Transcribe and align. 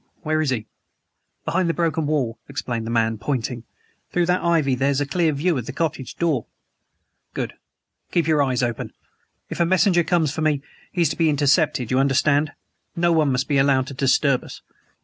Where 0.23 0.41
is 0.41 0.49
he?" 0.49 0.65
"Behind 1.45 1.69
the 1.69 1.75
broken 1.75 2.07
wall," 2.07 2.39
explained 2.49 2.87
the 2.87 2.89
man, 2.89 3.19
pointing. 3.19 3.65
"Through 4.11 4.25
that 4.25 4.41
ivy 4.41 4.73
there's 4.73 4.99
a 4.99 5.05
clear 5.05 5.31
view 5.31 5.55
of 5.59 5.67
the 5.67 5.71
cottage 5.71 6.15
door." 6.17 6.47
"Good. 7.35 7.53
Keep 8.11 8.25
your 8.25 8.41
eyes 8.41 8.63
open. 8.63 8.93
If 9.51 9.59
a 9.59 9.63
messenger 9.67 10.03
comes 10.03 10.33
for 10.33 10.41
me, 10.41 10.63
he 10.91 11.01
is 11.03 11.09
to 11.09 11.15
be 11.15 11.29
intercepted, 11.29 11.91
you 11.91 11.99
understand. 11.99 12.51
No 12.95 13.11
one 13.11 13.31
must 13.31 13.47
be 13.47 13.59
allowed 13.59 13.85
to 13.89 13.93
disturb 13.93 14.43
us. 14.43 14.63